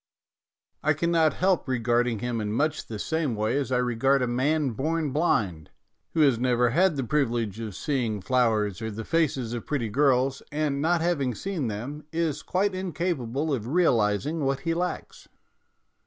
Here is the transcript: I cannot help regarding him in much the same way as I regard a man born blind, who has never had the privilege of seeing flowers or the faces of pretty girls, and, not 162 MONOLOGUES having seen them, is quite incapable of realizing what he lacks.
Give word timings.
I 0.81 0.93
cannot 0.93 1.35
help 1.35 1.67
regarding 1.67 2.17
him 2.17 2.41
in 2.41 2.53
much 2.53 2.87
the 2.87 2.97
same 2.97 3.35
way 3.35 3.55
as 3.59 3.71
I 3.71 3.77
regard 3.77 4.23
a 4.23 4.27
man 4.27 4.71
born 4.71 5.11
blind, 5.11 5.69
who 6.15 6.21
has 6.21 6.39
never 6.39 6.71
had 6.71 6.95
the 6.95 7.03
privilege 7.03 7.59
of 7.59 7.75
seeing 7.75 8.19
flowers 8.19 8.81
or 8.81 8.89
the 8.89 9.05
faces 9.05 9.53
of 9.53 9.67
pretty 9.67 9.89
girls, 9.89 10.41
and, 10.51 10.81
not 10.81 11.01
162 11.01 11.07
MONOLOGUES 11.07 11.07
having 11.07 11.35
seen 11.35 11.67
them, 11.67 12.03
is 12.11 12.41
quite 12.41 12.73
incapable 12.73 13.53
of 13.53 13.67
realizing 13.67 14.43
what 14.43 14.61
he 14.61 14.73
lacks. 14.73 15.27